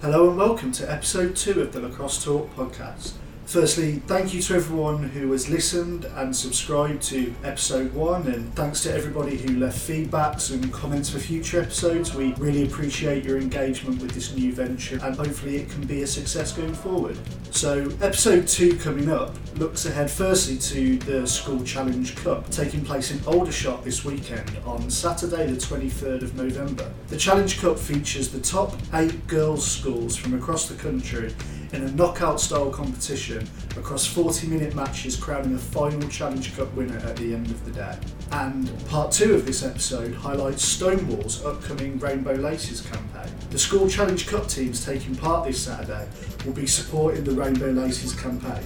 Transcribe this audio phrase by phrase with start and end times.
[0.00, 3.12] Hello and welcome to episode two of the Lacrosse Talk podcast.
[3.50, 8.80] Firstly, thank you to everyone who has listened and subscribed to episode one, and thanks
[8.84, 12.14] to everybody who left feedbacks and comments for future episodes.
[12.14, 16.06] We really appreciate your engagement with this new venture, and hopefully, it can be a
[16.06, 17.18] success going forward.
[17.50, 23.10] So, episode two coming up looks ahead firstly to the School Challenge Cup taking place
[23.10, 26.88] in Aldershot this weekend on Saturday, the 23rd of November.
[27.08, 31.34] The Challenge Cup features the top eight girls' schools from across the country
[31.72, 36.98] in a knockout style competition across 40 minute matches, crowning a final Challenge Cup winner
[36.98, 37.96] at the end of the day.
[38.32, 43.32] And part two of this episode highlights Stonewall's upcoming Rainbow Laces campaign.
[43.50, 46.08] The School Challenge Cup teams taking part this Saturday
[46.44, 48.64] will be supporting the Rainbow Laces campaign.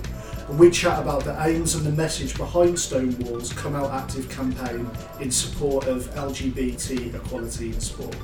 [0.48, 4.90] And we chat about the aims and the message behind Stonewall's Come Out Active campaign
[5.20, 8.16] in support of LGBT equality in sport.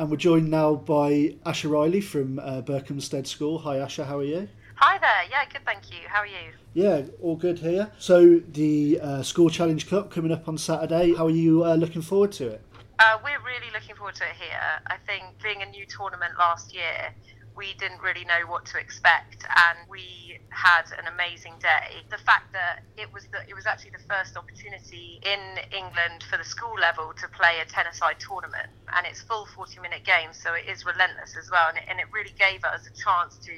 [0.00, 3.58] And we're joined now by Asha Riley from uh, Berkhamsted School.
[3.58, 4.48] Hi, Asha, how are you?
[4.76, 5.28] Hi there.
[5.30, 5.98] Yeah, good, thank you.
[6.08, 6.54] How are you?
[6.72, 7.92] Yeah, all good here.
[7.98, 11.12] So, the uh, School Challenge Cup coming up on Saturday.
[11.12, 12.62] How are you uh, looking forward to it?
[12.98, 14.58] Uh, we're really looking forward to it here.
[14.86, 17.12] I think being a new tournament last year,
[17.60, 22.00] we didn't really know what to expect, and we had an amazing day.
[22.08, 26.38] The fact that it was the, it was actually the first opportunity in England for
[26.40, 30.64] the school level to play a ten-a-side tournament, and it's full 40-minute games, so it
[30.72, 33.52] is relentless as well, and it, and it really gave us a chance to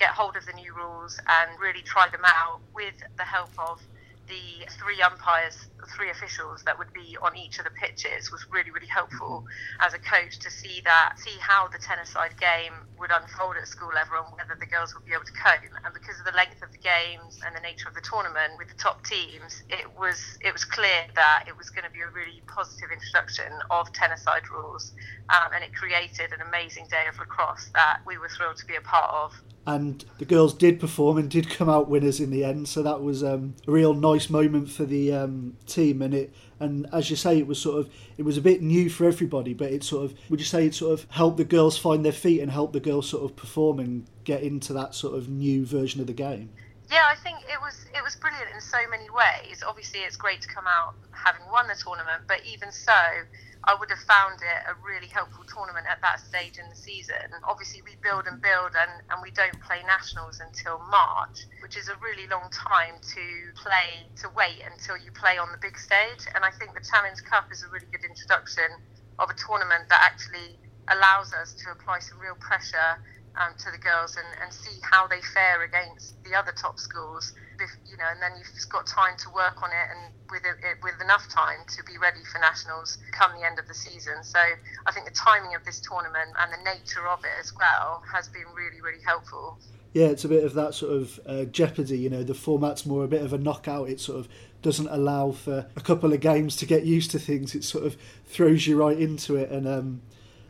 [0.00, 3.78] get hold of the new rules and really try them out with the help of
[4.28, 8.70] the three umpires, three officials that would be on each of the pitches was really,
[8.70, 9.44] really helpful
[9.80, 13.92] as a coach to see that, see how the ten-a-side game would unfold at school
[13.92, 15.60] level and whether the girls would be able to cope.
[15.84, 18.68] And because of the length of the games and the nature of the tournament with
[18.72, 22.10] the top teams, it was it was clear that it was going to be a
[22.10, 24.92] really positive introduction of ten-a-side rules,
[25.28, 28.76] um, and it created an amazing day of lacrosse that we were thrilled to be
[28.76, 29.32] a part of
[29.66, 32.68] and the girls did perform and did come out winners in the end.
[32.68, 36.86] So that was um, a real nice moment for the um, team, and it and
[36.92, 39.72] as you say, it was sort of it was a bit new for everybody, but
[39.72, 42.40] it sort of would you say it sort of helped the girls find their feet
[42.40, 46.00] and help the girls sort of perform and get into that sort of new version
[46.00, 46.50] of the game.
[46.90, 49.62] Yeah, I think it was it was brilliant in so many ways.
[49.66, 52.92] Obviously, it's great to come out having won the tournament, but even so,
[53.64, 57.32] I would have found it a really helpful tournament at that stage in the season.
[57.48, 61.88] Obviously, we build and build, and, and we don't play nationals until March, which is
[61.88, 63.24] a really long time to
[63.56, 66.28] play, to wait until you play on the big stage.
[66.36, 68.68] And I think the Challenge Cup is a really good introduction
[69.18, 70.60] of a tournament that actually
[70.92, 73.00] allows us to apply some real pressure
[73.40, 77.32] um, to the girls and, and see how they fare against the other top schools
[77.60, 80.78] you know, and then you've just got time to work on it, and with it,
[80.82, 84.22] with enough time to be ready for nationals come the end of the season.
[84.22, 84.38] So
[84.86, 88.28] I think the timing of this tournament and the nature of it as well has
[88.28, 89.58] been really, really helpful.
[89.92, 91.98] Yeah, it's a bit of that sort of uh, jeopardy.
[91.98, 93.88] You know, the format's more a bit of a knockout.
[93.88, 94.28] It sort of
[94.60, 97.54] doesn't allow for a couple of games to get used to things.
[97.54, 100.02] It sort of throws you right into it, and um,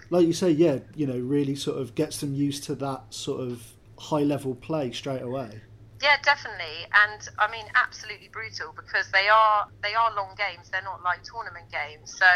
[0.08, 3.40] like you say, yeah, you know, really sort of gets them used to that sort
[3.40, 5.60] of high level play straight away.
[6.04, 10.68] Yeah, definitely, and I mean absolutely brutal because they are they are long games.
[10.68, 12.12] They're not like tournament games.
[12.12, 12.28] So,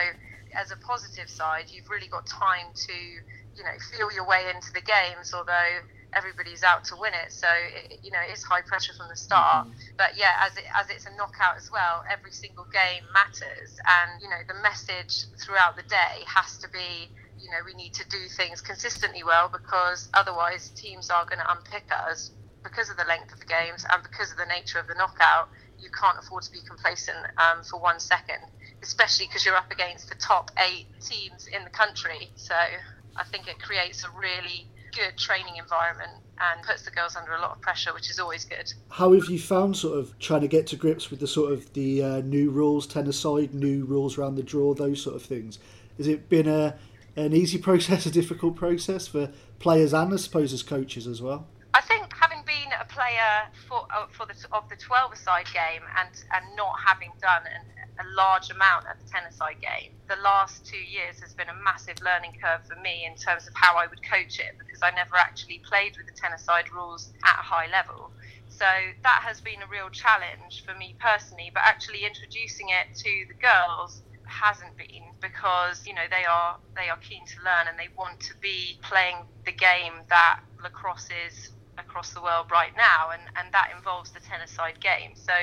[0.57, 4.73] as a positive side, you've really got time to you know feel your way into
[4.73, 5.37] the games.
[5.37, 5.85] Although
[6.17, 9.69] everybody's out to win it, so it, you know it's high pressure from the start.
[9.69, 10.01] Mm-hmm.
[10.01, 14.17] But yeah, as it, as it's a knockout as well, every single game matters, and
[14.25, 18.09] you know the message throughout the day has to be you know we need to
[18.09, 22.33] do things consistently well because otherwise teams are going to unpick us
[22.69, 25.49] because of the length of the games and because of the nature of the knockout,
[25.81, 28.43] you can't afford to be complacent um, for one second,
[28.83, 32.31] especially because you're up against the top eight teams in the country.
[32.37, 37.33] So I think it creates a really good training environment and puts the girls under
[37.33, 38.73] a lot of pressure, which is always good.
[38.91, 41.73] How have you found sort of trying to get to grips with the sort of
[41.73, 45.59] the uh, new rules, ten-a-side, new rules around the draw, those sort of things?
[45.97, 46.77] Has it been a
[47.17, 51.47] an easy process, a difficult process for players and I suppose as coaches as well?
[51.75, 52.28] I think having
[52.73, 57.11] a player for uh, for the of the 12 side game and and not having
[57.21, 57.65] done an,
[58.01, 61.97] a large amount at the ten-a-side game, the last two years has been a massive
[62.03, 65.17] learning curve for me in terms of how I would coach it because I never
[65.17, 68.13] actually played with the ten-a-side rules at a high level.
[68.49, 68.67] So
[69.03, 73.35] that has been a real challenge for me personally, but actually introducing it to the
[73.35, 77.89] girls hasn't been because you know they are they are keen to learn and they
[77.97, 79.17] want to be playing
[79.47, 84.21] the game that lacrosse is across the world right now, and, and that involves the
[84.21, 85.15] ten-a-side game.
[85.15, 85.35] So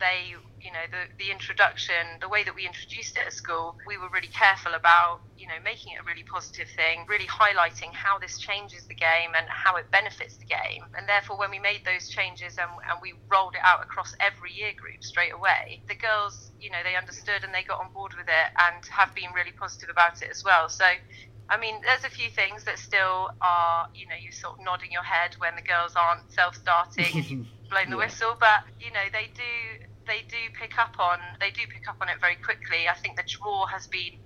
[0.00, 3.98] they you know the the introduction the way that we introduced it at school we
[3.98, 8.18] were really careful about you know making it a really positive thing really highlighting how
[8.18, 11.82] this changes the game and how it benefits the game and therefore when we made
[11.86, 15.98] those changes and, and we rolled it out across every year group straight away the
[15.98, 19.30] girls you know they understood and they got on board with it and have been
[19.34, 20.86] really positive about it as well so
[21.50, 24.92] I mean, there's a few things that still are, you know, you sort of nodding
[24.92, 28.04] your head when the girls aren't self-starting and you've blown the yeah.
[28.04, 31.96] whistle, but you know, they do they do pick up on they do pick up
[32.00, 32.88] on it very quickly.
[32.88, 34.18] I think the draw has been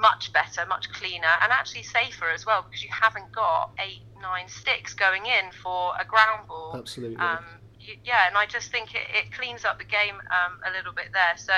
[0.00, 4.48] much better, much cleaner, and actually safer as well because you haven't got eight, nine
[4.48, 6.76] sticks going in for a ground ball.
[6.76, 7.16] Absolutely.
[7.16, 7.44] Um,
[8.04, 11.08] yeah, and I just think it, it cleans up the game um, a little bit
[11.12, 11.36] there.
[11.36, 11.54] So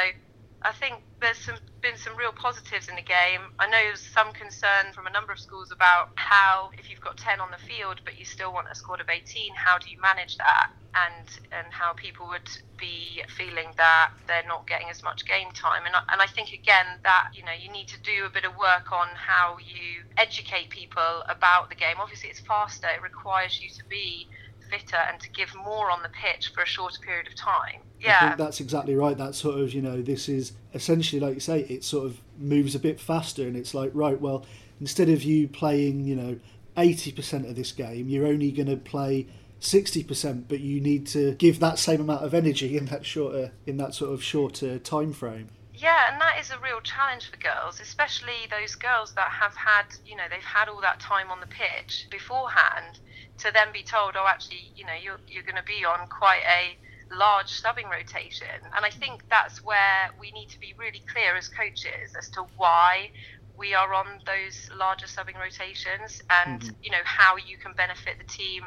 [0.64, 3.41] I think there's some, been some real positives in the game.
[3.59, 7.17] I know there's some concern from a number of schools about how, if you've got
[7.17, 10.00] 10 on the field but you still want a squad of 18, how do you
[10.00, 10.70] manage that?
[10.94, 15.87] And and how people would be feeling that they're not getting as much game time.
[15.87, 18.44] And I, and I think again that you know you need to do a bit
[18.44, 21.97] of work on how you educate people about the game.
[21.99, 22.88] Obviously, it's faster.
[22.88, 24.29] It requires you to be
[24.69, 27.81] fitter and to give more on the pitch for a shorter period of time.
[28.02, 28.16] Yeah.
[28.20, 29.16] I think that's exactly right.
[29.16, 32.75] That sort of, you know, this is essentially, like you say, it sort of moves
[32.75, 34.44] a bit faster and it's like, right, well,
[34.81, 36.38] instead of you playing, you know,
[36.76, 39.26] 80% of this game, you're only going to play
[39.60, 43.76] 60%, but you need to give that same amount of energy in that shorter, in
[43.76, 45.49] that sort of shorter time frame.
[45.75, 49.84] Yeah, and that is a real challenge for girls, especially those girls that have had,
[50.06, 52.99] you know, they've had all that time on the pitch beforehand
[53.38, 56.43] to then be told, oh, actually, you know, you're, you're going to be on quite
[56.49, 56.76] a
[57.12, 58.47] large subbing rotation.
[58.76, 62.44] And I think that's where we need to be really clear as coaches as to
[62.56, 63.11] why
[63.56, 66.75] we are on those larger subbing rotations and, mm-hmm.
[66.82, 68.64] you know, how you can benefit the team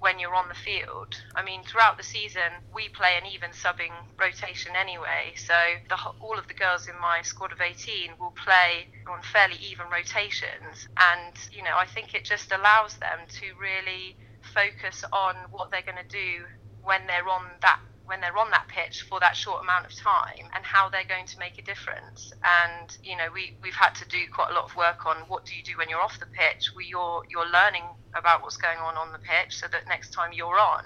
[0.00, 1.14] when you're on the field.
[1.34, 5.32] I mean, throughout the season, we play an even subbing rotation anyway.
[5.36, 5.54] So
[5.88, 9.86] the, all of the girls in my squad of 18 will play on fairly even
[9.90, 10.88] rotations.
[10.98, 14.16] And, you know, I think it just allows them to really
[14.52, 16.44] focus on what they're going to do
[16.84, 20.46] when they're on that when they're on that pitch for that short amount of time
[20.54, 22.32] and how they're going to make a difference.
[22.44, 25.46] And you know, we we've had to do quite a lot of work on what
[25.46, 26.70] do you do when you're off the pitch.
[26.74, 27.84] Where you're you're learning
[28.14, 30.84] about what's going on on the pitch, so that next time you're on,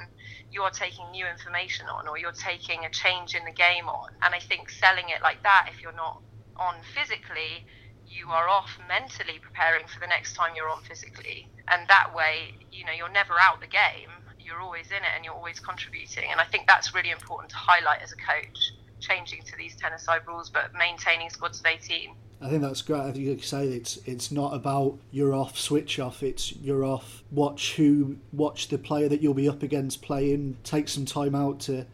[0.51, 4.11] you're taking new information on, or you're taking a change in the game on.
[4.23, 6.23] And I think selling it like that, if you're not
[6.57, 7.67] on physically,
[8.07, 11.51] you are off mentally preparing for the next time you're on physically.
[11.69, 14.18] And that way, you know, you're never out the game
[14.49, 16.25] you're always in it and you're always contributing.
[16.31, 20.23] And I think that's really important to highlight as a coach, changing to these ten-a-side
[20.27, 22.15] rules, but maintaining squads of 18.
[22.41, 23.01] I think that's great.
[23.01, 26.23] I think you say it's it's not about you're off, switch off.
[26.23, 27.25] It's you're off.
[27.31, 30.57] Watch who, watch the player that you'll be up against playing.
[30.65, 31.85] Take some time out to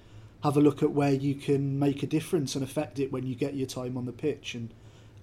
[0.42, 3.34] have a look at where you can make a difference and affect it when you
[3.34, 4.54] get your time on the pitch.
[4.54, 4.72] And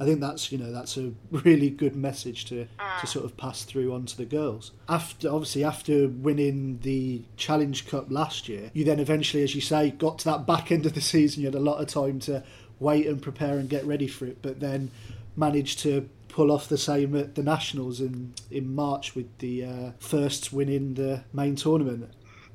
[0.01, 2.67] I think that's you know that's a really good message to
[2.99, 4.71] to sort of pass through onto the girls.
[4.89, 9.91] After obviously after winning the Challenge Cup last year, you then eventually, as you say,
[9.91, 11.41] got to that back end of the season.
[11.41, 12.43] You had a lot of time to
[12.79, 14.89] wait and prepare and get ready for it, but then
[15.35, 19.91] managed to pull off the same at the Nationals in in March with the uh,
[19.99, 22.09] first win in the main tournament.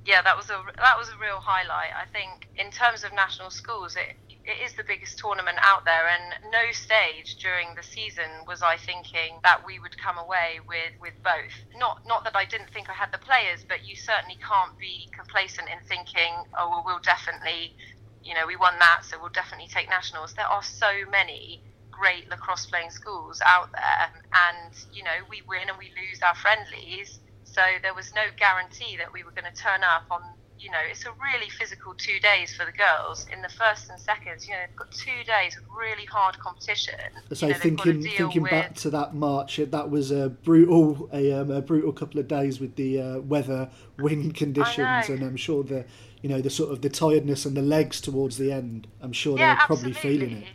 [0.04, 1.90] Yeah, that was a that was a real highlight.
[1.94, 4.16] I think in terms of national schools, it
[4.46, 8.76] it is the biggest tournament out there, and no stage during the season was I
[8.76, 11.52] thinking that we would come away with, with both.
[11.75, 15.11] Not not that I didn't think I had the players, but you certainly can't be
[15.12, 17.75] complacent in thinking, oh well, we'll definitely,
[18.23, 20.35] you know, we won that, so we'll definitely take nationals.
[20.35, 24.06] There are so many great lacrosse playing schools out there,
[24.47, 27.18] and you know, we win and we lose our friendlies.
[27.42, 30.23] So there was no guarantee that we were going to turn up on
[30.58, 33.26] you know, it's a really physical two days for the girls.
[33.32, 36.94] In the first and seconds, you know, they've got two days of really hard competition.
[37.32, 38.50] So you know, thinking thinking with...
[38.50, 42.60] back to that March, that was a brutal a, um, a brutal couple of days
[42.60, 45.84] with the uh, weather, wind conditions, and I'm sure the
[46.22, 48.86] you know the sort of the tiredness and the legs towards the end.
[49.00, 50.48] I'm sure yeah, they're probably feeling it.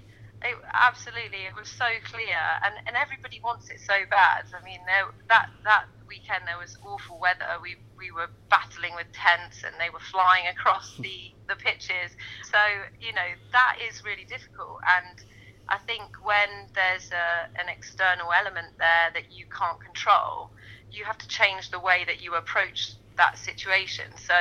[0.44, 4.46] It, absolutely, it was so clear, and, and everybody wants it so bad.
[4.60, 4.80] I mean,
[5.30, 7.48] that that weekend there was awful weather.
[7.64, 12.12] We we were battling with tents, and they were flying across the the pitches.
[12.52, 12.60] So
[13.00, 15.16] you know that is really difficult, and
[15.72, 20.52] I think when there's a, an external element there that you can't control,
[20.92, 24.12] you have to change the way that you approach that situation.
[24.20, 24.36] So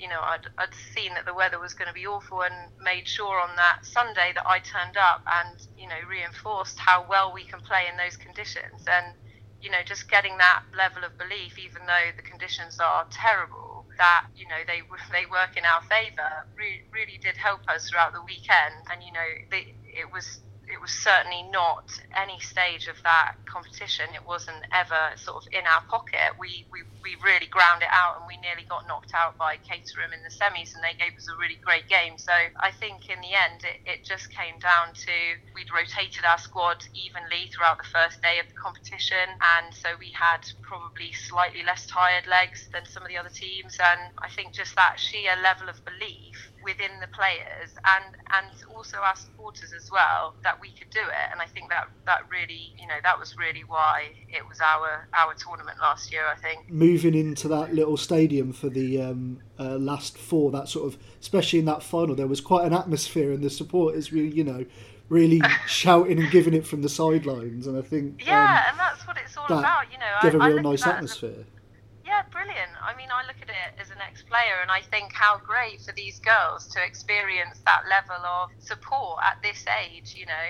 [0.00, 3.06] you know, I'd, I'd seen that the weather was going to be awful and made
[3.06, 7.44] sure on that Sunday that I turned up and, you know, reinforced how well we
[7.44, 8.82] can play in those conditions.
[8.90, 9.14] And,
[9.62, 14.26] you know, just getting that level of belief, even though the conditions are terrible, that
[14.34, 14.82] you know they
[15.14, 18.74] they work in our favour really, really did help us throughout the weekend.
[18.90, 20.26] And you know it was
[20.72, 21.84] it was certainly not
[22.16, 24.08] any stage of that competition.
[24.16, 26.32] It wasn't ever sort of in our pocket.
[26.40, 30.16] We, we, we really ground it out and we nearly got knocked out by Caterham
[30.16, 32.16] in the semis and they gave us a really great game.
[32.16, 35.16] So I think in the end it, it just came down to
[35.52, 39.28] we'd rotated our squad evenly throughout the first day of the competition
[39.60, 43.76] and so we had probably slightly less tired legs than some of the other teams
[43.76, 48.98] and I think just that sheer level of belief within the players and and also
[48.98, 51.30] our supporters as well that we could do it.
[51.30, 55.08] And I think that that really you know that was really why it was our
[55.14, 56.70] our tournament last year I think.
[56.70, 61.58] Moving into that little stadium for the um, uh, last four that sort of especially
[61.58, 64.64] in that final there was quite an atmosphere and the supporters really you know
[65.08, 67.66] really shouting and giving it from the sidelines.
[67.66, 70.18] And I think yeah um, and that's what it's all about you know.
[70.22, 71.30] Give I, a real nice atmosphere.
[71.38, 71.61] yeah,
[72.42, 72.74] brilliant.
[72.82, 75.78] I mean, I look at it as an ex player and I think how great
[75.78, 80.48] for these girls to experience that level of support at this age, you know.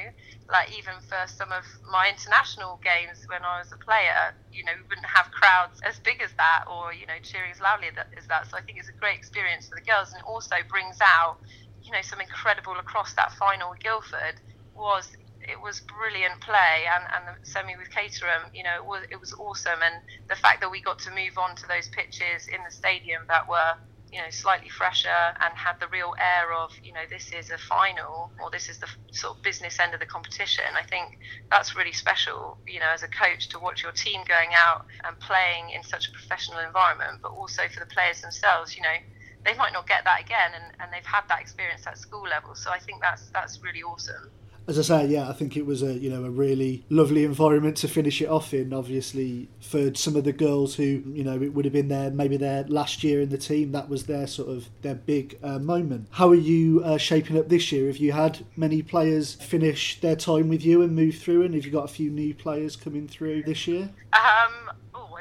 [0.49, 4.73] Like, even for some of my international games when I was a player, you know,
[4.73, 8.25] we wouldn't have crowds as big as that or, you know, cheering as loudly as
[8.33, 8.49] that.
[8.49, 11.45] So I think it's a great experience for the girls and it also brings out,
[11.85, 14.41] you know, some incredible across that final Guildford
[14.73, 15.13] was
[15.49, 19.21] it was brilliant play and, and the semi with Caterham, you know, it was, it
[19.21, 19.81] was awesome.
[19.83, 23.23] And the fact that we got to move on to those pitches in the stadium
[23.29, 23.75] that were,
[24.13, 25.09] you know, slightly fresher
[25.41, 28.79] and had the real air of, you know, this is a final or this is
[28.79, 30.65] the sort of business end of the competition.
[30.77, 31.19] I think
[31.51, 35.19] that's really special, you know, as a coach to watch your team going out and
[35.19, 38.99] playing in such a professional environment, but also for the players themselves, you know,
[39.45, 42.55] they might not get that again and, and they've had that experience at school level.
[42.55, 44.31] So I think that's that's really awesome
[44.69, 47.77] as I say, yeah, I think it was a you know a really lovely environment
[47.79, 48.73] to finish it off in.
[48.73, 52.37] Obviously, for some of the girls who you know it would have been there maybe
[52.37, 56.09] their last year in the team, that was their sort of their big uh, moment.
[56.13, 57.87] How are you uh, shaping up this year?
[57.87, 61.65] Have you had many players finish their time with you and move through, and have
[61.65, 63.91] you got a few new players coming through this year?
[64.13, 64.71] Um,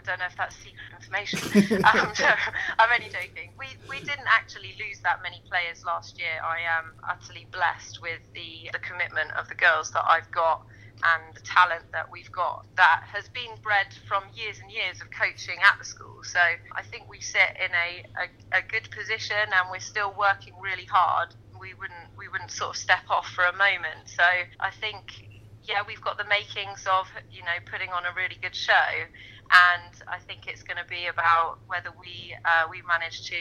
[0.01, 1.39] I don't know if that's secret information.
[1.85, 2.33] um, no,
[2.79, 3.53] I'm only joking.
[3.57, 6.41] We we didn't actually lose that many players last year.
[6.43, 10.65] I am utterly blessed with the the commitment of the girls that I've got
[11.03, 15.09] and the talent that we've got that has been bred from years and years of
[15.09, 16.21] coaching at the school.
[16.23, 20.53] So I think we sit in a, a, a good position and we're still working
[20.61, 21.33] really hard.
[21.59, 24.09] We wouldn't we wouldn't sort of step off for a moment.
[24.09, 24.23] So
[24.59, 25.31] I think
[25.63, 28.89] yeah, we've got the makings of you know putting on a really good show,
[29.51, 33.39] and I think it's going to be about whether we uh, we manage to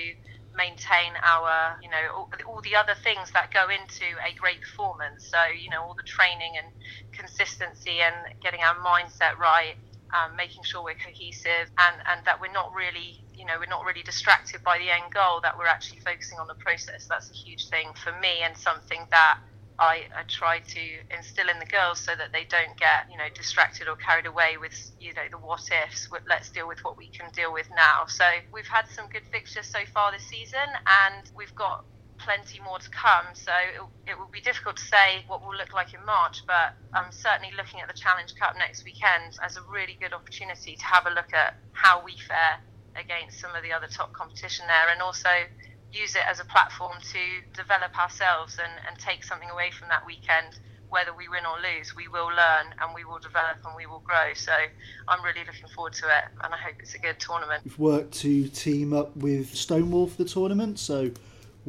[0.54, 5.30] maintain our you know all, all, the other things that go into a great performance.
[5.30, 6.66] So you know all the training and
[7.14, 9.78] consistency and getting our mindset right,
[10.10, 13.86] um, making sure we're cohesive, and and that we're not really you know we're not
[13.86, 15.38] really distracted by the end goal.
[15.42, 17.06] That we're actually focusing on the process.
[17.06, 19.38] That's a huge thing for me and something that
[19.80, 23.32] I, I, try to instill in the girls so that they don't get you know
[23.34, 26.06] distracted or carried away with you know the what ifs.
[26.28, 28.04] Let's deal with what we can deal with now.
[28.06, 30.68] So we've had some good fixtures so far this season,
[31.08, 31.84] and we've got
[32.18, 33.32] plenty more to come.
[33.32, 36.76] So it, it will be difficult to say what will look like in March, but
[36.92, 40.84] I'm certainly looking at the Challenge Cup next weekend as a really good opportunity to
[40.84, 42.60] have a look at how we fare
[42.96, 45.30] against some of the other top competition there, and also
[45.92, 47.18] use it as a platform to
[47.54, 50.58] develop ourselves and, and take something away from that weekend.
[50.88, 54.00] Whether we win or lose, we will learn and we will develop and we will
[54.00, 54.34] grow.
[54.34, 54.52] So
[55.06, 57.62] I'm really looking forward to it and I hope it's a good tournament.
[57.64, 60.80] We've worked to team up with Stonewall for the tournament.
[60.80, 61.12] So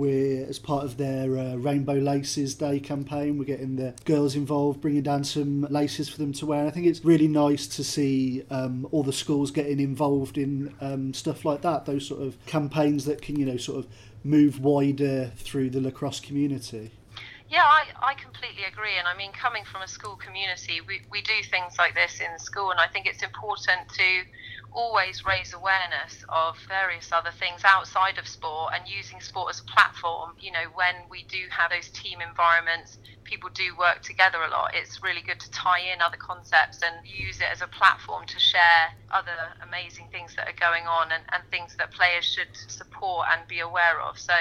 [0.01, 3.37] we're as part of their uh, Rainbow Laces Day campaign.
[3.37, 6.61] We're getting the girls involved, bringing down some laces for them to wear.
[6.61, 10.73] And I think it's really nice to see um, all the schools getting involved in
[10.81, 11.85] um, stuff like that.
[11.85, 13.91] Those sort of campaigns that can, you know, sort of
[14.23, 16.89] move wider through the lacrosse community.
[17.47, 18.97] Yeah, I, I completely agree.
[18.97, 22.39] And I mean, coming from a school community, we, we do things like this in
[22.39, 24.23] school, and I think it's important to
[24.71, 29.67] always raise awareness of various other things outside of sport and using sport as a
[29.71, 30.31] platform.
[30.39, 34.71] You know, when we do have those team environments, people do work together a lot.
[34.73, 38.39] It's really good to tie in other concepts and use it as a platform to
[38.39, 43.27] share other amazing things that are going on and, and things that players should support
[43.31, 44.17] and be aware of.
[44.17, 44.33] So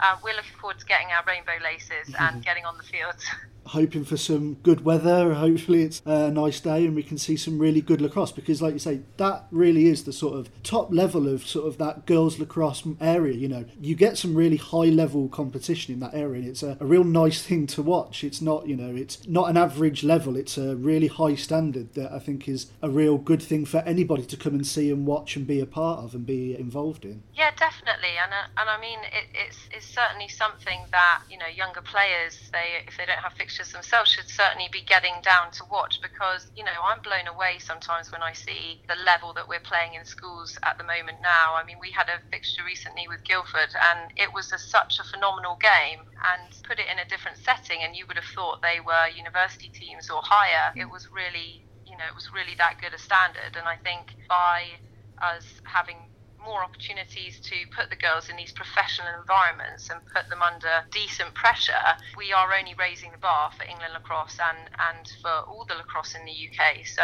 [0.00, 3.16] uh, we're looking forward to getting our rainbow laces and getting on the field.
[3.66, 5.34] hoping for some good weather.
[5.34, 8.72] Hopefully, it's a nice day and we can see some really good lacrosse because, like
[8.72, 12.38] you say, that really is the sort of top level of sort of that girls
[12.38, 13.34] lacrosse area.
[13.34, 16.76] You know, you get some really high level competition in that area, and it's a,
[16.80, 18.24] a real nice thing to watch.
[18.24, 20.36] It's not, you know, it's not an average level.
[20.36, 24.24] It's a really high standard that I think is a real good thing for anybody
[24.26, 27.22] to come and see and watch and be a part of and be involved in.
[27.34, 31.46] Yeah, definitely, and uh, and I mean, it, it's it's certainly something that you know
[31.46, 35.60] younger players they if they don't have fixtures themselves should certainly be getting down to
[35.68, 39.60] watch because you know I'm blown away sometimes when I see the level that we're
[39.60, 41.52] playing in schools at the moment now.
[41.52, 45.04] I mean, we had a fixture recently with Guildford, and it was a, such a
[45.04, 46.00] phenomenal game.
[46.24, 49.68] And put it in a different setting, and you would have thought they were university
[49.68, 50.72] teams or higher.
[50.72, 53.52] It was really, you know, it was really that good a standard.
[53.60, 54.80] And I think by
[55.20, 56.00] us having
[56.44, 61.34] more opportunities to put the girls in these professional environments and put them under decent
[61.34, 64.58] pressure, we are only raising the bar for England lacrosse and,
[64.90, 66.86] and for all the lacrosse in the UK.
[66.86, 67.02] So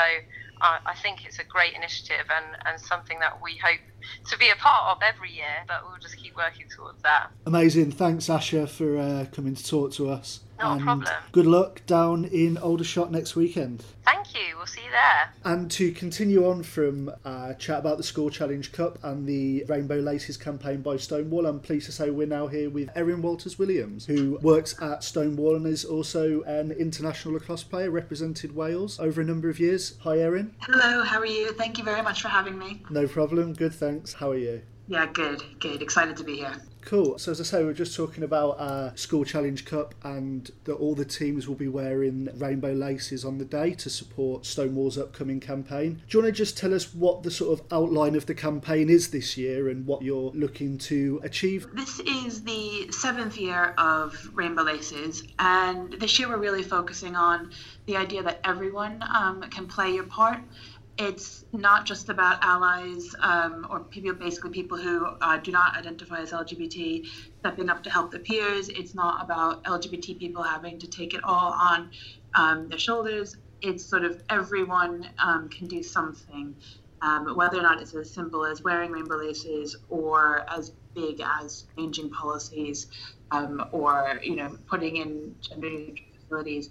[0.61, 3.81] uh, I think it's a great initiative and, and something that we hope
[4.31, 7.31] to be a part of every year, but we'll just keep working towards that.
[7.47, 7.93] Amazing.
[7.93, 10.41] Thanks, Asha, for uh, coming to talk to us.
[10.59, 11.15] Not and a problem.
[11.33, 13.85] Good luck down in Aldershot next weekend.
[14.05, 14.57] Thank you.
[14.57, 15.33] We'll see you there.
[15.45, 19.97] And to continue on from uh, chat about the School Challenge Cup and the Rainbow
[19.97, 24.07] Laces campaign by Stonewall, I'm pleased to say we're now here with Erin Walters Williams,
[24.07, 29.25] who works at Stonewall and is also an international lacrosse player, represented Wales over a
[29.25, 29.97] number of years.
[30.03, 30.55] Hi, Erin.
[30.61, 31.53] Hello, how are you?
[31.53, 32.83] Thank you very much for having me.
[32.91, 33.55] No problem.
[33.55, 34.13] Good, thanks.
[34.15, 34.63] How are you?
[34.89, 35.83] Yeah, good, good.
[35.83, 36.55] Excited to be here.
[36.83, 37.19] Cool.
[37.19, 40.75] So as I say, we we're just talking about uh, School Challenge Cup and that
[40.75, 45.41] all the teams will be wearing rainbow laces on the day to support Stonewall's upcoming
[45.41, 46.03] campaign.
[46.09, 48.89] Do you want to just tell us what the sort of outline of the campaign
[48.89, 51.69] is this year and what you're looking to achieve?
[51.75, 57.51] This is the seventh year of Rainbow Laces, and this year we're really focusing on
[57.87, 60.41] the idea that everyone um, can play your part
[61.01, 66.21] it's not just about allies um, or people, basically people who uh, do not identify
[66.21, 67.07] as LGBT
[67.39, 68.69] stepping up to help their peers.
[68.69, 71.91] It's not about LGBT people having to take it all on
[72.35, 73.39] um, their shoulders.
[73.63, 76.55] It's sort of everyone um, can do something,
[77.01, 81.65] um, whether or not it's as simple as wearing rainbow laces or as big as
[81.79, 82.89] changing policies
[83.31, 86.69] um, or you know putting in gender neutral facilities.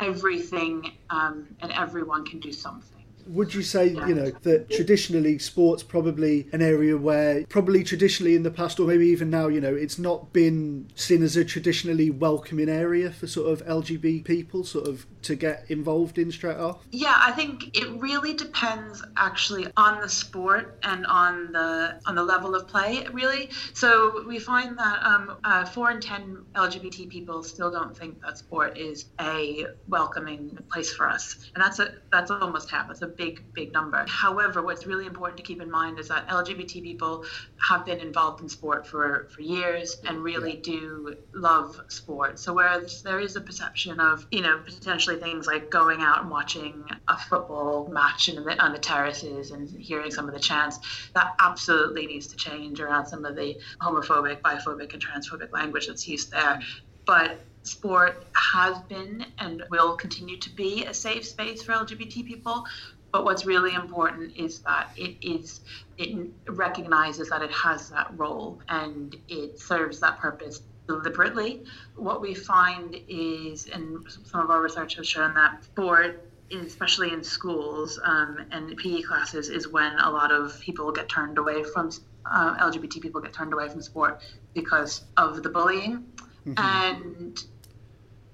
[0.00, 2.97] Everything um, and everyone can do something
[3.28, 8.42] would you say you know that traditionally sports probably an area where probably traditionally in
[8.42, 12.10] the past or maybe even now you know it's not been seen as a traditionally
[12.10, 16.78] welcoming area for sort of lgbt people sort of to get involved in straight off?
[16.90, 22.22] Yeah i think it really depends actually on the sport and on the on the
[22.22, 23.50] level of play really.
[23.74, 28.38] So we find that um, uh, 4 in 10 lgbt people still don't think that
[28.38, 31.50] sport is a welcoming place for us.
[31.54, 32.90] And that's a that's almost half.
[32.90, 34.04] It's a big, big number.
[34.08, 37.24] However, what's really important to keep in mind is that LGBT people
[37.66, 42.38] have been involved in sport for, for years and really do love sport.
[42.38, 46.30] So whereas there is a perception of, you know, potentially things like going out and
[46.30, 50.78] watching a football match the, on the terraces and hearing some of the chants,
[51.14, 56.06] that absolutely needs to change around some of the homophobic, biphobic, and transphobic language that's
[56.06, 56.60] used there.
[57.06, 62.64] But sport has been and will continue to be a safe space for LGBT people.
[63.12, 65.60] But what's really important is that it is
[65.96, 71.62] it recognizes that it has that role and it serves that purpose deliberately.
[71.94, 77.22] What we find is, and some of our research has shown that sport especially in
[77.22, 81.90] schools um, and PE classes, is when a lot of people get turned away from
[82.30, 84.20] uh, LGBT people get turned away from sport
[84.54, 86.06] because of the bullying.
[86.46, 86.54] Mm-hmm.
[86.58, 87.44] And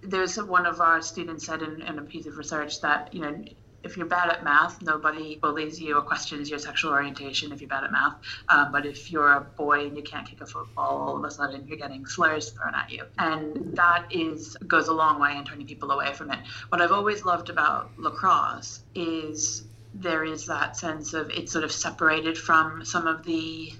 [0.02, 3.44] there's one of our students said in, in a piece of research that you know
[3.84, 7.68] if you're bad at math, nobody bullies you or questions your sexual orientation if you're
[7.68, 8.14] bad at math.
[8.48, 11.30] Um, but if you're a boy and you can't kick a football, all of a
[11.30, 13.04] sudden you're getting slurs thrown at you.
[13.18, 16.38] And that is goes a long way in turning people away from it.
[16.70, 21.70] What I've always loved about lacrosse is there is that sense of it's sort of
[21.70, 23.72] separated from some of the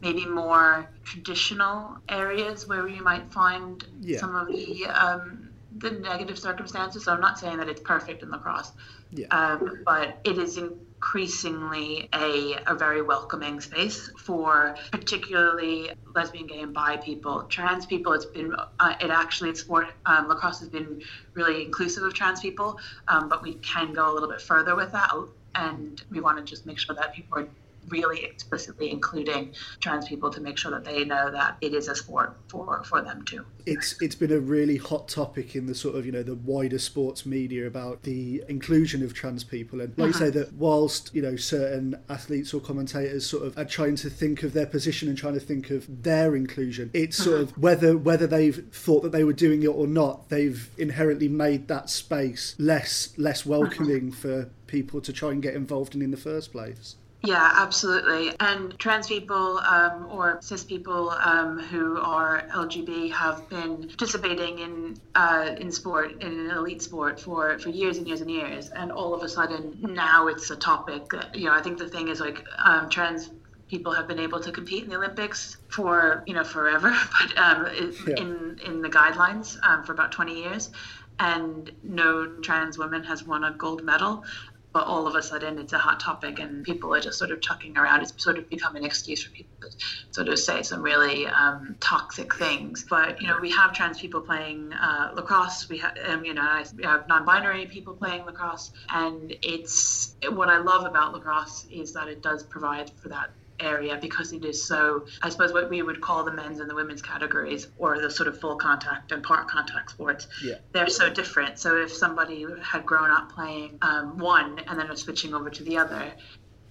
[0.00, 4.18] maybe more traditional areas where you might find yeah.
[4.18, 5.39] some of the um,
[5.80, 7.04] the negative circumstances.
[7.04, 8.72] So I'm not saying that it's perfect in lacrosse,
[9.10, 9.26] yeah.
[9.30, 16.72] Um, but it is increasingly a, a very welcoming space for particularly lesbian, gay, and
[16.72, 17.42] bi people.
[17.44, 21.02] Trans people, it's been, uh, it actually, it's sport, um, lacrosse has been
[21.34, 24.92] really inclusive of trans people, um, but we can go a little bit further with
[24.92, 25.10] that.
[25.54, 27.48] And we want to just make sure that people are
[27.88, 31.94] really explicitly including trans people to make sure that they know that it is a
[31.94, 33.44] sport for for them too.
[33.66, 36.78] It's it's been a really hot topic in the sort of you know the wider
[36.78, 40.24] sports media about the inclusion of trans people, and like uh-huh.
[40.24, 44.10] you say that whilst you know certain athletes or commentators sort of are trying to
[44.10, 47.30] think of their position and trying to think of their inclusion, it's uh-huh.
[47.30, 51.28] sort of whether whether they've thought that they were doing it or not, they've inherently
[51.28, 54.20] made that space less less welcoming uh-huh.
[54.20, 56.96] for people to try and get involved in in the first place.
[57.22, 58.34] Yeah, absolutely.
[58.40, 64.96] And trans people um, or cis people um, who are LGB have been participating in
[65.14, 68.70] uh, in sport, in an elite sport, for, for years and years and years.
[68.70, 71.12] And all of a sudden, now it's a topic.
[71.34, 73.30] You know, I think the thing is like um, trans
[73.68, 77.68] people have been able to compete in the Olympics for you know forever, but um,
[78.06, 78.14] yeah.
[78.16, 80.70] in in the guidelines um, for about 20 years,
[81.18, 84.24] and no trans woman has won a gold medal
[84.72, 87.40] but all of a sudden it's a hot topic and people are just sort of
[87.40, 88.02] chucking around.
[88.02, 89.68] It's sort of become an excuse for people to
[90.12, 92.84] sort of say some really um, toxic things.
[92.88, 95.68] But you know, we have trans people playing uh, lacrosse.
[95.68, 100.58] We have, um, you know, we have non-binary people playing lacrosse, and it's what I
[100.58, 103.30] love about lacrosse is that it does provide for that
[103.60, 106.74] area because it is so, I suppose, what we would call the men's and the
[106.74, 110.28] women's categories or the sort of full contact and part contact sports.
[110.42, 110.56] Yeah.
[110.72, 111.58] They're so different.
[111.58, 115.62] So if somebody had grown up playing um, one and then was switching over to
[115.62, 116.12] the other,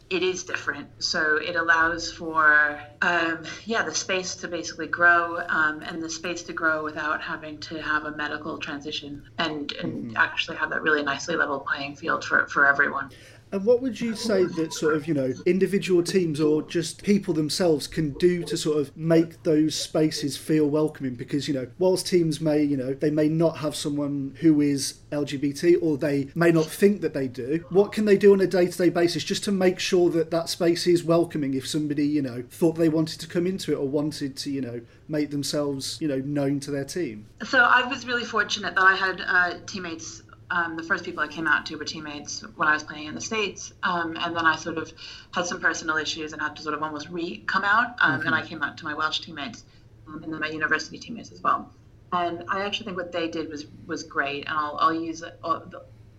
[0.10, 1.04] it is different.
[1.04, 6.42] So it allows for, um, yeah, the space to basically grow um, and the space
[6.44, 10.18] to grow without having to have a medical transition and, and mm-hmm.
[10.18, 13.12] actually have that really nicely level playing field for, for everyone.
[13.52, 17.34] And what would you say that sort of, you know, individual teams or just people
[17.34, 21.16] themselves can do to sort of make those spaces feel welcoming?
[21.16, 25.00] Because, you know, whilst teams may, you know, they may not have someone who is
[25.12, 28.48] LGBT or they may not think that they do, what can they do on a
[28.48, 32.06] day to day basis just to make sure that that space is welcoming if somebody,
[32.06, 35.32] you know, thought they wanted to come into it or wanted to, you know, make
[35.32, 37.26] themselves, you know, known to their team?
[37.44, 41.28] So I was really fortunate that I had uh, teammates um, the first people I
[41.28, 43.74] came out to were teammates when I was playing in the States.
[43.84, 44.92] Um, and then I sort of
[45.34, 47.96] had some personal issues and had to sort of almost re come out.
[48.00, 48.28] Um, mm-hmm.
[48.28, 49.64] And I came out to my Welsh teammates
[50.08, 51.72] um, and then my university teammates as well.
[52.12, 54.48] And I actually think what they did was was great.
[54.48, 55.64] And I'll, I'll use all,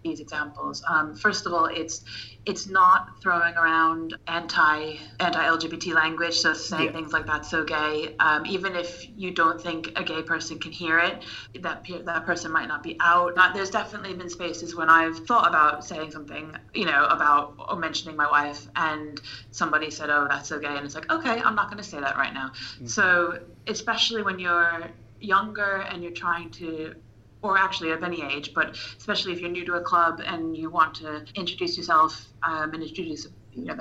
[0.02, 0.82] these examples.
[0.88, 2.04] Um, first of all, it's
[2.46, 6.92] it's not throwing around anti anti LGBT language, so saying yeah.
[6.92, 8.14] things like that's so gay.
[8.18, 11.22] Um, even if you don't think a gay person can hear it,
[11.60, 13.36] that that person might not be out.
[13.36, 17.76] Not, there's definitely been spaces when I've thought about saying something, you know, about or
[17.76, 21.54] mentioning my wife, and somebody said, "Oh, that's so gay," and it's like, okay, I'm
[21.54, 22.48] not going to say that right now.
[22.48, 22.86] Mm-hmm.
[22.86, 26.94] So especially when you're younger and you're trying to
[27.42, 30.70] or actually of any age, but especially if you're new to a club and you
[30.70, 33.76] want to introduce yourself um, and introduce you know,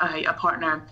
[0.00, 0.86] a, a partner,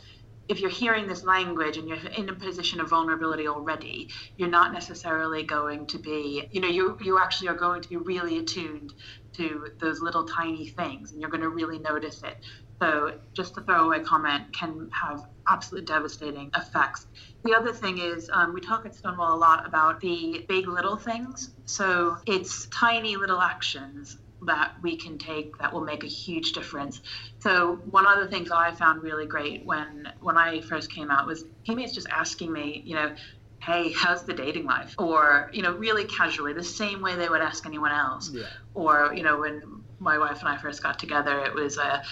[0.49, 4.73] if you're hearing this language and you're in a position of vulnerability already, you're not
[4.73, 8.93] necessarily going to be, you know, you you actually are going to be really attuned
[9.33, 12.37] to those little tiny things, and you're going to really notice it.
[12.85, 17.07] So just a throwaway comment can have absolutely devastating effects.
[17.45, 20.97] The other thing is, um, we talk at Stonewall a lot about the big little
[20.97, 21.55] things.
[21.65, 27.01] So it's tiny little actions that we can take that will make a huge difference.
[27.39, 31.27] So one of the things I found really great when when I first came out
[31.27, 33.15] was teammates just asking me, you know,
[33.61, 34.95] hey, how's the dating life?
[34.99, 38.31] Or, you know, really casually, the same way they would ask anyone else.
[38.31, 38.45] Yeah.
[38.75, 42.03] Or, you know, when my wife and I first got together, it was a,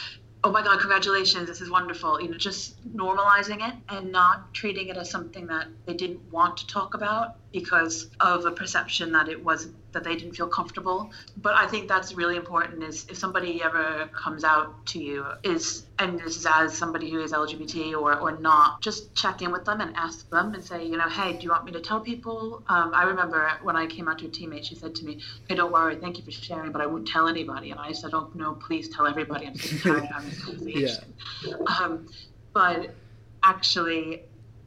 [0.45, 4.89] oh my god congratulations this is wonderful you know just normalizing it and not treating
[4.89, 9.29] it as something that they didn't want to talk about because of a perception that
[9.29, 11.11] it was that they didn't feel comfortable.
[11.37, 15.85] But i think that's really important is if somebody ever comes out to you is
[15.99, 19.65] and this is as somebody who is lgbt or, or not just check in with
[19.65, 22.01] them and ask them and say you know hey do you want me to tell
[22.01, 22.63] people?
[22.69, 25.55] Um, i remember when i came out to a teammate she said to me hey
[25.55, 27.71] don't worry thank you for sharing but i won't tell anybody.
[27.71, 29.47] And i said oh no please tell everybody.
[29.47, 31.15] I'm so tired of having this conversation.
[31.43, 31.55] Yeah.
[31.81, 32.09] um,
[32.53, 32.95] but
[33.43, 34.23] actually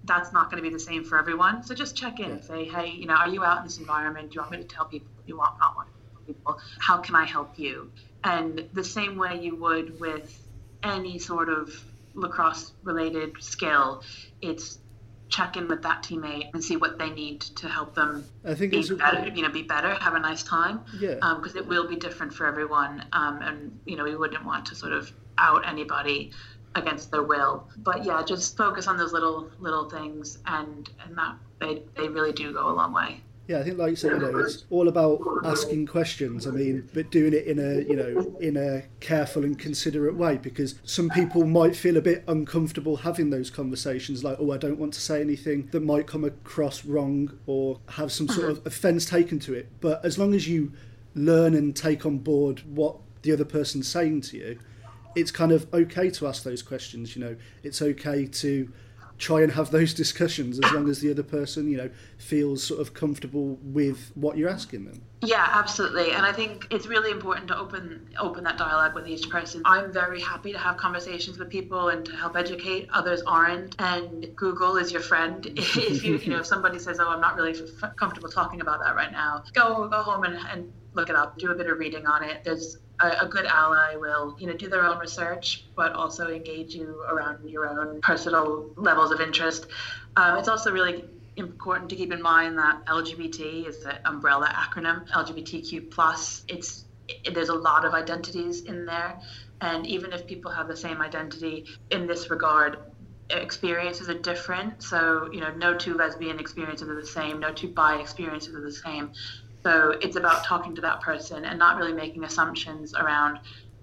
[0.05, 1.63] that's not going to be the same for everyone.
[1.63, 4.31] So just check in and say, hey, you know, are you out in this environment?
[4.31, 5.07] Do you want me to tell people?
[5.25, 6.59] You want not want to tell people?
[6.79, 7.91] How can I help you?
[8.23, 10.41] And the same way you would with
[10.83, 14.03] any sort of lacrosse related skill,
[14.41, 14.79] it's
[15.27, 18.71] check in with that teammate and see what they need to help them I think
[18.71, 20.81] be better, you know, be better, have a nice time.
[20.99, 21.15] Yeah.
[21.15, 23.03] Because um, it will be different for everyone.
[23.11, 26.31] Um, and, you know, we wouldn't want to sort of out anybody
[26.75, 27.67] against their will.
[27.77, 32.33] But yeah, just focus on those little little things, and and that they they really
[32.33, 33.21] do go a long way.
[33.47, 36.47] Yeah, I think like you said, you know, it's all about asking questions.
[36.47, 40.37] I mean, but doing it in a you know in a careful and considerate way
[40.37, 44.23] because some people might feel a bit uncomfortable having those conversations.
[44.23, 48.11] Like, oh, I don't want to say anything that might come across wrong or have
[48.11, 48.67] some sort of mm-hmm.
[48.67, 49.69] offence taken to it.
[49.79, 50.71] But as long as you
[51.13, 54.59] learn and take on board what the other person's saying to you,
[55.15, 57.15] it's kind of okay to ask those questions.
[57.15, 58.71] You know, it's okay to
[59.17, 62.81] try and have those discussions as long as the other person you know feels sort
[62.81, 65.01] of comfortable with what you're asking them.
[65.21, 66.11] Yeah absolutely.
[66.11, 69.61] And i think it's really important to open open that dialogue with each person.
[69.65, 72.89] I'm very happy to have conversations with people and to help educate.
[72.93, 73.75] Others aren't.
[73.79, 75.45] And google is your friend.
[75.57, 78.81] If you you know if somebody says oh i'm not really f- comfortable talking about
[78.81, 81.37] that right now go go home and, and look it up.
[81.37, 82.43] Do a bit of reading on it.
[82.43, 86.73] There's a, a, good ally will you know do their own research but also engage
[86.75, 89.67] you around your own personal levels of interest.
[90.15, 91.05] Um, it's also really
[91.37, 96.43] important to keep in mind that lgbt is the umbrella acronym lgbtq plus.
[96.47, 99.19] It's it, there's a lot of identities in there
[99.61, 102.77] and even if people have the same identity in this regard
[103.29, 104.83] experiences are different.
[104.83, 108.61] So you know no two lesbian experiences are the same no two bi experiences are
[108.61, 109.11] the same
[109.65, 113.39] so it's about talking to that person and not really making assumptions around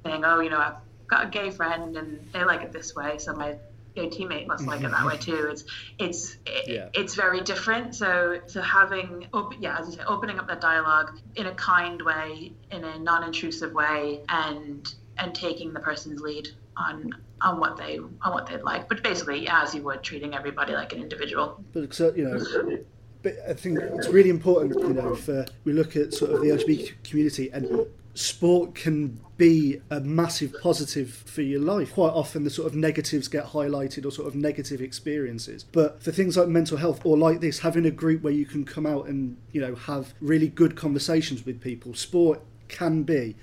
[0.06, 0.76] saying, oh, you know, I've
[1.08, 3.56] got a gay friend and they like it this way, so my
[3.96, 5.48] gay teammate must like it that way too.
[5.50, 5.64] It's
[5.98, 6.36] it's
[6.68, 6.88] yeah.
[6.94, 7.96] it's very different.
[7.96, 12.00] So so having op- yeah, as you say, opening up that dialogue in a kind
[12.00, 17.98] way, in a non-intrusive way, and and taking the person's lead on on what they
[17.98, 21.60] on what they'd like, but basically as you would treating everybody like an individual.
[21.72, 22.78] But so you know,
[23.22, 26.40] but I think it's really important, you know, if uh, we look at sort of
[26.40, 31.94] the LGBT community and sport can be a massive positive for your life.
[31.94, 35.64] Quite often, the sort of negatives get highlighted or sort of negative experiences.
[35.64, 38.64] But for things like mental health or like this, having a group where you can
[38.64, 43.36] come out and you know have really good conversations with people, sport can be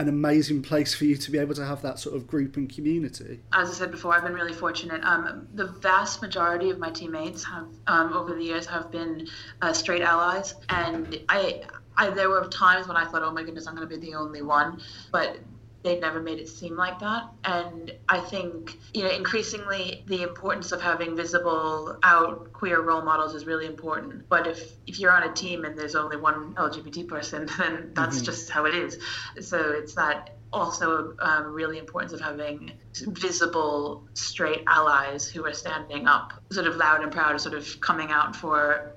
[0.00, 2.72] an amazing place for you to be able to have that sort of group and
[2.74, 3.40] community.
[3.52, 5.04] As I said before, I've been really fortunate.
[5.04, 9.28] Um, the vast majority of my teammates have, um, over the years, have been
[9.60, 11.62] uh, straight allies, and I,
[11.96, 14.14] I, there were times when I thought, oh my goodness, I'm going to be the
[14.14, 14.80] only one,
[15.12, 15.38] but
[15.82, 17.24] they never made it seem like that.
[17.44, 23.34] And I think, you know, increasingly the importance of having visible out queer role models
[23.34, 24.28] is really important.
[24.28, 28.16] But if, if you're on a team and there's only one LGBT person, then that's
[28.16, 28.24] mm-hmm.
[28.24, 28.98] just how it is.
[29.40, 36.08] So it's that also um, really importance of having visible straight allies who are standing
[36.08, 38.92] up sort of loud and proud, sort of coming out for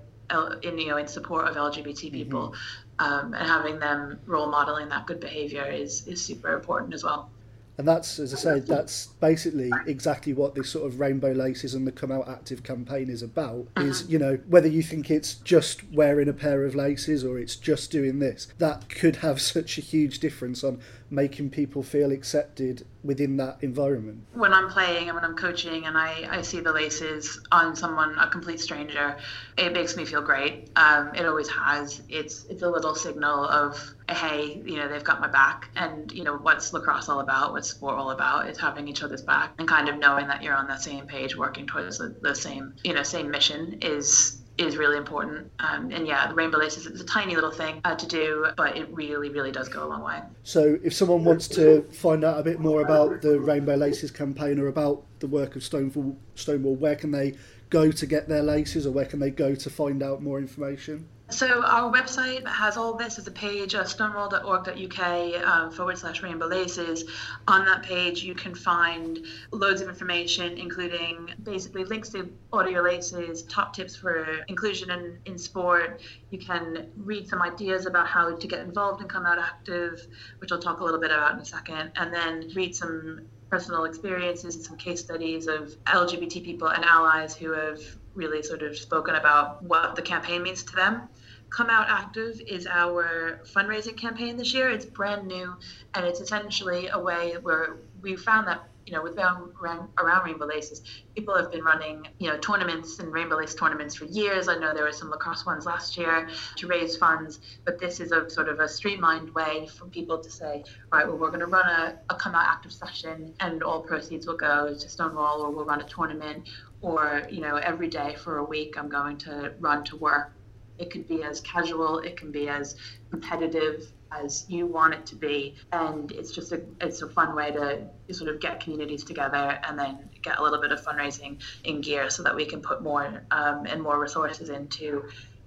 [0.63, 2.49] in you know in support of LGBT people.
[2.49, 7.03] Mm-hmm um, and having them role modeling that good behavior is is super important as
[7.03, 7.29] well.
[7.77, 11.87] And that's, as I said, that's basically exactly what this sort of Rainbow Laces and
[11.87, 13.67] the Come Out Active campaign is about.
[13.77, 14.11] Is, mm-hmm.
[14.11, 17.89] you know, whether you think it's just wearing a pair of laces or it's just
[17.89, 23.37] doing this, that could have such a huge difference on making people feel accepted within
[23.37, 24.23] that environment.
[24.33, 28.17] When I'm playing and when I'm coaching and I, I see the laces on someone,
[28.17, 29.17] a complete stranger,
[29.57, 30.69] it makes me feel great.
[30.75, 32.01] Um, it always has.
[32.09, 35.69] It's it's a little signal of hey, you know, they've got my back.
[35.75, 37.53] And you know, what's lacrosse all about?
[37.53, 38.47] What's sport all about?
[38.47, 41.35] It's having each other's back and kind of knowing that you're on the same page,
[41.35, 45.51] working towards the, the same you know same mission is is really important.
[45.59, 48.77] Um, and yeah, the rainbow laces is a tiny little thing uh, to do, but
[48.77, 50.19] it really, really does go a long way.
[50.43, 54.59] So, if someone wants to find out a bit more about the Rainbow Laces campaign
[54.59, 57.35] or about the work of Stonewall, Stonewall where can they
[57.69, 61.07] go to get their laces or where can they go to find out more information?
[61.29, 66.47] So our website has all this as a page, uh, stonewall.org.uk um, forward slash rainbow
[66.47, 67.05] laces.
[67.47, 73.43] On that page, you can find loads of information, including basically links to audio laces,
[73.43, 76.01] top tips for inclusion in, in sport.
[76.29, 80.05] You can read some ideas about how to get involved and come out active,
[80.39, 83.85] which I'll talk a little bit about in a second, and then read some personal
[83.85, 87.79] experiences and some case studies of LGBT people and allies who have
[88.15, 91.09] really sort of spoken about what the campaign means to them.
[91.49, 94.71] Come Out Active is our fundraising campaign this year.
[94.71, 95.53] It's brand new,
[95.93, 100.45] and it's essentially a way where we found that you know with around, around Rainbow
[100.45, 100.81] Laces,
[101.15, 104.47] people have been running you know tournaments and Rainbow Lace tournaments for years.
[104.47, 108.11] I know there were some lacrosse ones last year to raise funds, but this is
[108.11, 111.45] a sort of a streamlined way for people to say, right, well we're going to
[111.45, 115.51] run a, a Come Out Active session, and all proceeds will go to Stonewall, or
[115.51, 116.49] we'll run a tournament,
[116.83, 120.33] or you know every day for a week I'm going to run to work.
[120.77, 122.75] It could be as casual, it can be as
[123.09, 127.51] competitive as you want it to be, and it's just a it's a fun way
[127.51, 131.81] to sort of get communities together and then get a little bit of fundraising in
[131.81, 135.03] gear so that we can put more um, and more resources into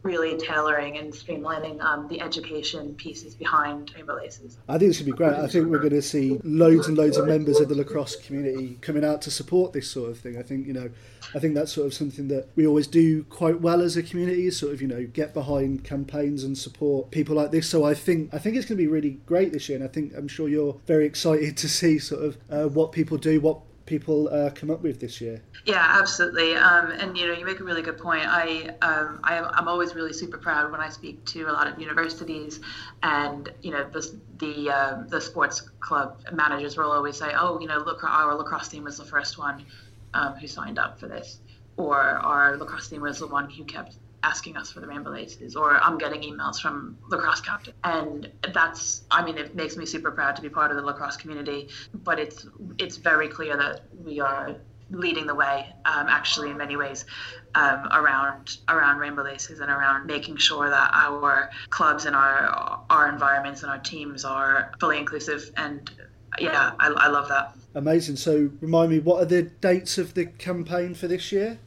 [0.07, 4.57] really tailoring and streamlining um, the education pieces behind Rainbow Laces.
[4.69, 5.35] I think this should be great.
[5.35, 8.79] I think we're going to see loads and loads of members of the lacrosse community
[8.81, 10.39] coming out to support this sort of thing.
[10.39, 10.91] I think you know,
[11.35, 14.51] I think that's sort of something that we always do quite well as a community.
[14.51, 17.69] Sort of you know get behind campaigns and support people like this.
[17.69, 19.91] So I think I think it's going to be really great this year, and I
[19.91, 23.61] think I'm sure you're very excited to see sort of uh, what people do, what
[23.87, 25.43] people uh, come up with this year.
[25.65, 26.55] Yeah, absolutely.
[26.55, 28.25] Um, and you know, you make a really good point.
[28.27, 31.79] I, um, I am always really super proud when I speak to a lot of
[31.81, 32.61] universities,
[33.03, 37.67] and you know, the the uh, the sports club managers will always say, "Oh, you
[37.67, 39.65] know, look, our lacrosse team was the first one
[40.15, 41.39] um, who signed up for this,"
[41.77, 45.57] or "Our lacrosse team was the one who kept asking us for the rainbow laces
[45.57, 50.11] or i'm getting emails from lacrosse captain and that's i mean it makes me super
[50.11, 52.47] proud to be part of the lacrosse community but it's
[52.79, 54.57] it's very clear that we are
[54.91, 57.05] leading the way um, actually in many ways
[57.55, 63.09] um, around around rainbow laces and around making sure that our clubs and our our
[63.09, 65.51] environments and our teams are fully inclusive.
[65.57, 65.91] And
[66.39, 67.55] yeah I, I love that.
[67.75, 68.17] Amazing.
[68.17, 71.59] So remind me what are the dates of the campaign for this year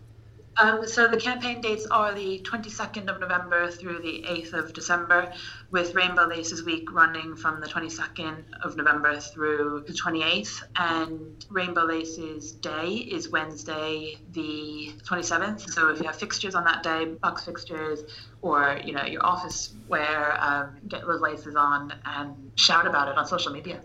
[0.59, 5.31] um, so the campaign dates are the 22nd of November through the 8th of December,
[5.71, 11.83] with Rainbow Laces Week running from the 22nd of November through the 28th, and Rainbow
[11.83, 15.69] Laces Day is Wednesday the 27th.
[15.69, 18.03] So if you have fixtures on that day, box fixtures,
[18.41, 23.17] or you know your office wear, um, get those laces on and shout about it
[23.17, 23.81] on social media.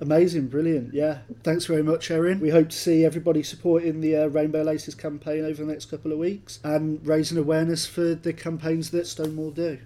[0.00, 0.92] Amazing, brilliant.
[0.92, 2.40] Yeah, thanks very much, Erin.
[2.40, 6.12] We hope to see everybody supporting the uh, Rainbow Laces campaign over the next couple
[6.12, 9.78] of weeks and raising awareness for the campaigns that Stonewall do.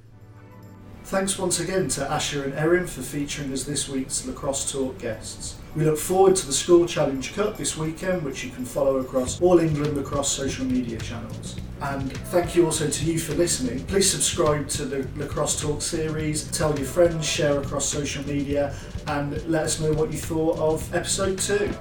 [1.04, 5.56] Thanks once again to Asher and Erin for featuring as this week's Lacrosse Talk guests.
[5.74, 9.40] We look forward to the School Challenge Cup this weekend, which you can follow across
[9.40, 11.56] all England lacrosse social media channels.
[11.80, 13.84] And thank you also to you for listening.
[13.86, 18.74] Please subscribe to the Lacrosse Talk series, tell your friends, share across social media,
[19.06, 21.72] and let us know what you thought of episode two.